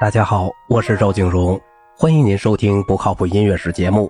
[0.00, 1.60] 大家好，我是赵景荣，
[1.96, 4.08] 欢迎您收听不靠谱音乐史节目。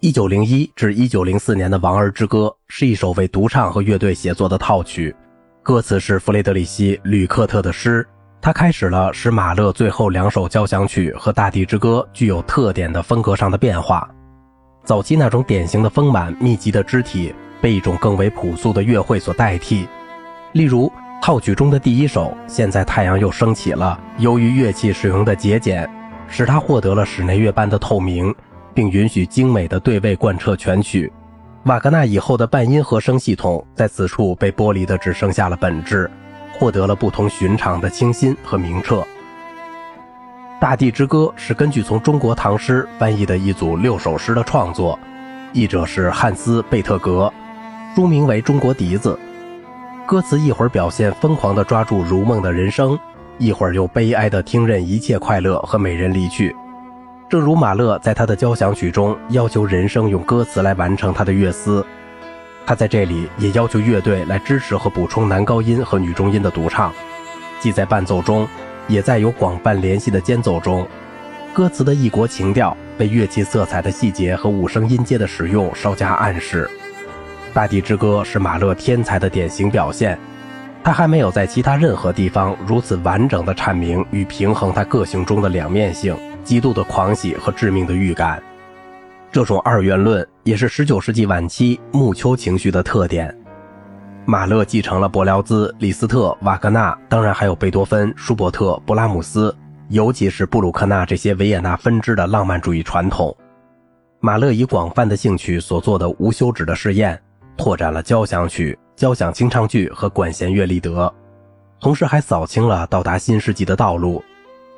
[0.00, 5.14] 一九零一至一九零四年的《王儿之歌》是一首为独唱和乐队写作的套曲，
[5.62, 8.04] 歌词是弗雷德里希·吕克特的诗。
[8.40, 14.10] 它开始了使马勒最后两首交响曲和《大地之歌》具有特点的风格上的变化。
[14.82, 19.86] 早期那种典型的丰满密集的肢体被一种更为朴素的乐会所代替，
[20.50, 20.90] 例如。
[21.26, 23.98] 套曲中的第一首，现在太阳又升起了。
[24.18, 25.88] 由于乐器使用的节俭，
[26.28, 28.34] 使它获得了室内乐般的透明，
[28.74, 31.10] 并允许精美的对位贯彻全曲。
[31.62, 36.10] 瓦格纳以后的半音和声系统在此处被剥离的只剩下了本质，
[36.52, 38.96] 获得了不同寻常的清新和明澈。
[40.60, 44.98] 《大地之歌》是根据从中国唐诗翻译的一组六首诗的创作，
[45.54, 47.32] 译者是汉斯·贝特格，
[47.96, 49.18] 书名为《中国笛子》。
[50.06, 52.98] 歌词一会儿表现疯狂地抓住如梦的人生，
[53.38, 56.54] 一会儿又悲哀地听任一切快乐和美人离去。
[57.30, 61.84] 正如马勒在他的交响曲中要求人声用歌词来完成他的乐思，
[62.66, 66.92] 他在这里也要求乐队来支持和补充男高音和女中音的独唱，
[67.58, 68.46] 既在伴奏中，
[68.86, 70.86] 也在有广泛联系的间奏中。
[71.54, 76.68] 歌词的异国情调被乐器色彩的细节和五声音阶的使用稍加暗示。
[77.54, 80.18] 《大地之歌》是马勒天才的典型表现，
[80.82, 88.42] 他还没有在其他任何地方如此完整的阐明与平衡他个性中的两面性、极度的狂喜和致命的预感。
[89.30, 93.32] 这种二元论也是19世纪晚期暮秋情绪的特点。
[94.24, 99.54] 马勒继承了柏辽兹、李斯特、瓦格纳，当然还有贝多芬、舒伯特、布拉姆斯，
[99.90, 103.36] 尤其是布鲁克纳这些维也纳分支的浪漫主义传统。
[104.18, 107.20] 马勒以广泛的兴趣所做的无休止的试验。
[107.56, 111.12] 拓展了交响曲、交响清唱剧和管弦乐立德，
[111.80, 114.22] 同时还扫清了到达新世纪的道路，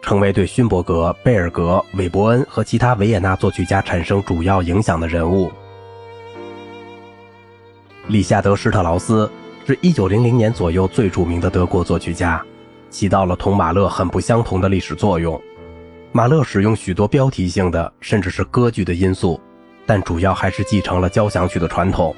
[0.03, 5.51] 成为对勋伯格、贝尔格、韦伯恩和其他维也纳作曲家产生主要影响的人物。
[8.09, 9.29] 里夏德·施特劳斯
[9.67, 12.41] 是一九零零年左右最著名的德国作曲家，
[12.89, 15.41] 起到了同马勒很不相同的历史作用。
[16.13, 19.41] 马勒使用许多标题性的甚至是歌剧的因素，
[19.85, 22.15] 但主要还是继承了交响曲的传统。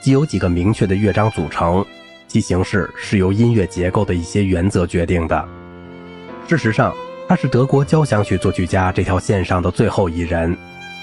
[0.00, 1.84] 既有几个明确的乐章组成，
[2.26, 5.48] 其形式是由音乐结构的一些原则决定的。
[6.48, 6.94] 事实上，
[7.28, 10.56] 他是德国交响曲作曲家这条线上的最后一人。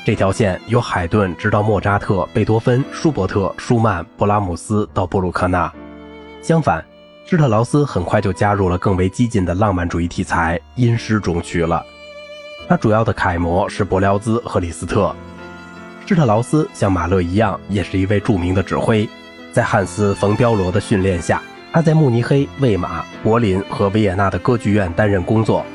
[0.03, 5.72] 这条线由海顿直到莫扎特、贝多芬、舒伯特、舒曼、布拉姆斯到布鲁克纳。
[6.41, 6.84] 相反，
[7.25, 11.86] 施特劳斯很快就加入了更为激进的浪漫主义题材音诗中去了。
[12.68, 15.16] 他主要的楷模是柏辽兹和李斯特。
[16.07, 19.07] 施特劳斯像马勒一样，也是一位著名的指挥。
[19.51, 21.41] 在汉斯·冯·彪罗的训练下，
[21.73, 25.66] 他在慕尼黑、魏玛、柏林和维也纳的歌剧院担任工作，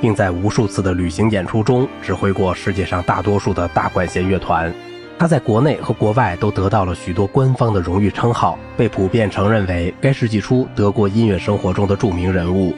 [0.00, 4.72] 并在无数次的旅行演出中指挥过世界上大多数的大管弦乐团。
[5.18, 12.74] 他在国内和国外都得到了许多官方的荣誉称号，被普遍承认为该世纪初德国音乐生活中的著名人物。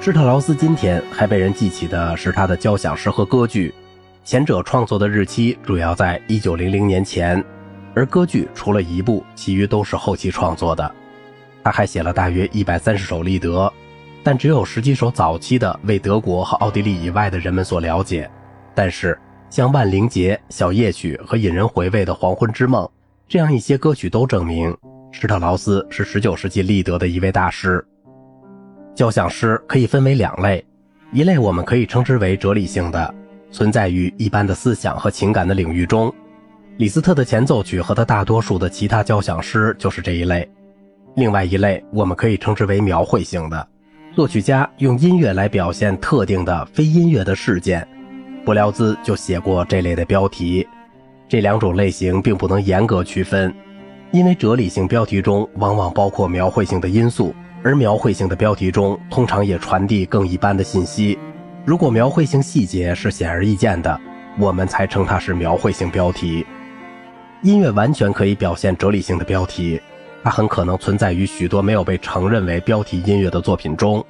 [0.00, 3.74] 施特劳斯今天还被人记起的是他的交响诗和歌剧。
[4.24, 7.44] 前者创作的日期主要在一九零零年前，
[7.92, 10.94] 而歌剧除了一部，其余都是后期创作的。
[11.64, 13.72] 他还写了大约一百三十首立德，
[14.22, 18.30] 但只有十几首早期的为德国和奥地利以外的人们所了解。
[18.76, 19.18] 但是
[19.50, 22.84] 像《万灵节》《小夜曲》和引人回味的《黄昏之梦》
[23.26, 24.74] 这样一些歌曲都证明，
[25.10, 27.84] 施特劳斯是十九世纪立德的一位大师。
[28.94, 30.64] 交响诗可以分为两类，
[31.12, 33.12] 一类我们可以称之为哲理性的。
[33.52, 36.12] 存在于一般的思想和情感的领域中，
[36.78, 40.48] 李斯特的前奏曲和他大多数的其他交响诗就是这一类。
[41.14, 43.68] 另外一类我们可以称之为描绘性的，
[44.16, 47.86] 作曲家用音乐来表现特定的非音乐的事件。
[48.44, 50.66] 柏辽兹就写过这类的标题。
[51.28, 53.54] 这两种类型并不能严格区分，
[54.10, 61.18] 因为哲理性标题中往往包括描绘性的因素，而描绘性的标题中通常也传递更一般的信息。
[61.64, 64.00] 如果描绘性细节是显而易见的，
[64.36, 66.44] 我们才称它是描绘性标题。
[67.42, 69.80] 音乐完全可以表现哲理性的标题，
[70.24, 74.04] 它很可能存在于许多没有被承认为标题音乐的作品中，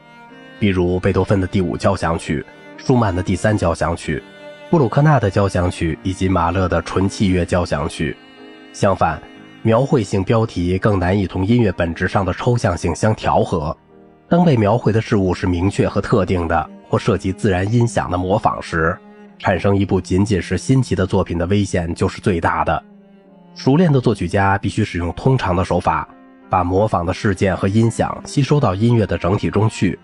[0.59, 2.43] 比如贝多芬的第五交响曲、
[2.79, 4.23] 舒曼的第三交响曲、
[4.71, 8.17] 布鲁克纳的交响曲以及马勒的纯器乐交响曲。
[8.73, 9.21] 相反，
[9.61, 13.77] 描绘性标题更难以同音乐本质上的抽象性相调和。
[14.27, 16.71] 当被描绘的事物是明确和特定的。
[16.93, 18.95] 或涉及自然音响的模仿时，
[19.39, 22.85] 产生一部仅仅是新奇的作品的危险就是最大的。
[23.55, 26.07] 熟练的作曲家必须使用通常的手法，
[26.51, 29.99] 把模仿的事件和音响吸收到音乐的整体中去。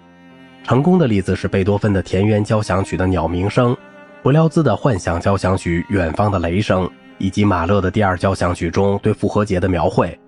[0.64, 3.76] 成功的例子是贝多芬的田园交响曲的鸟鸣声，
[4.23, 10.19] 柏辽兹的幻想交响曲远方的雷声，以及马勒的第二交响曲中对复活节的描绘。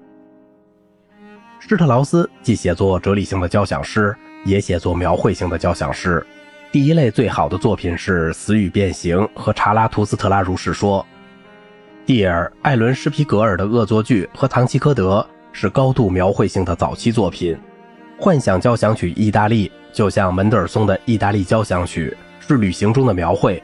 [1.59, 4.15] 施特劳斯既写作哲理性的交响诗，
[4.45, 6.23] 也写作描绘性的交响诗。
[6.73, 11.05] 第一类最好的作品是《死与变形》和《查拉图斯特拉如是说》。
[12.07, 15.19] 蒂尔、艾伦·施皮格尔的《恶作剧》和《唐吉诃德》
[15.53, 17.59] 是高度描绘性的早期作品。
[18.17, 23.57] 幻想交响曲《意大利》就像门德尔松的《意大利交响曲》，是旅行中的描绘。《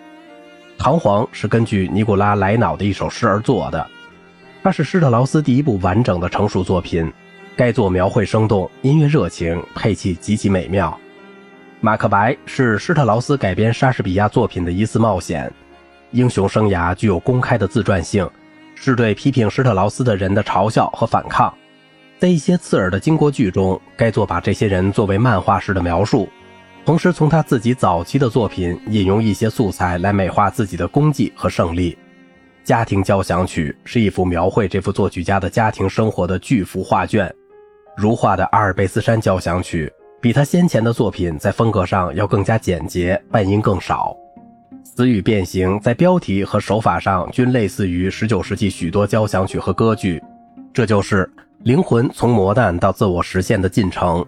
[0.77, 3.87] 唐璜》是根据尼古拉·莱瑙的一首诗而作的，
[4.65, 7.13] 它是施特劳斯第一部完整的成熟作品。
[7.55, 10.91] 该作描绘生动，音乐热情，配器极其美妙。
[11.87, 15.49] 《马克白》是施特劳斯改编莎士比亚作品的一次冒险，
[16.11, 18.29] 英雄生涯具有公开的自传性，
[18.75, 21.55] 是对批评施特劳斯的人的嘲笑和反抗。
[22.19, 26.29] 在一些刺耳的经过剧中，该作把这些人作为漫画式的描述，
[26.85, 31.93] 同时从他自己早期的作品引用一些素材来美化自己的功绩和胜利。
[32.65, 37.33] 《家庭交响曲》是一幅描绘这幅作曲家的家庭生活的巨幅画卷，
[37.97, 39.89] 如画的阿尔卑斯山交响曲。
[40.21, 44.17] 比他先前的作品在风格上要更加简洁，半音更少。
[44.83, 50.23] 词语变形在标题和手法上均类似于19世纪许多交响曲和歌剧，
[50.73, 51.31] 这就是
[51.65, 54.25] 灵魂从磨难到自我实现的进程。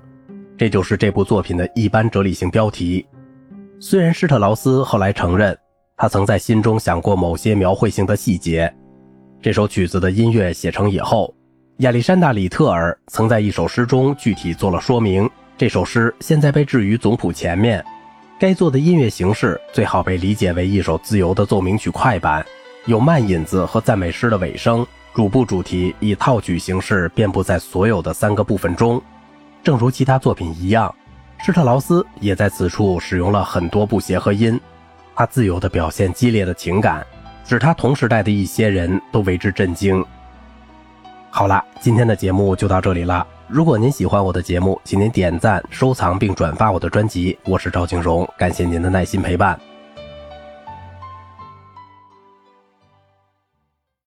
[0.58, 3.06] 这就是这部作品的一般哲理性标题。
[3.80, 5.56] 虽然施特劳斯后来承认，
[5.96, 8.72] 他曾在心中想过某些描绘性的细节。
[9.40, 11.32] 这首曲子的音乐写成以后，
[11.78, 15.30] 亚历山大·里特尔曾在一首诗中具体做了说明。
[15.58, 17.84] 这首诗现在被置于总谱前面。
[18.38, 22.46] 该作的音乐形式最好被理解为一首自由的奏鸣曲快板，
[22.86, 24.86] 有慢引子和赞美诗的尾声。
[25.12, 29.02] 主部主题以套曲形式遍布在所有的三个部分中。
[29.60, 30.94] 正如其他作品一样，
[31.44, 34.60] 施特劳斯也在此处使用了很多不协和音。
[35.16, 37.04] 他自由地表现激烈的情感，
[37.44, 40.04] 使他同时代的一些人都为之震惊。
[41.30, 43.26] 好了，今天的节目就到这里了。
[43.48, 47.38] 如果您喜欢我的节目，请您点赞、收藏并转发我的专辑。
[47.44, 49.58] 我是赵景荣，感谢您的耐心陪伴。